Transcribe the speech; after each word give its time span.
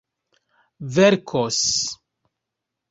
verkos 0.95 1.63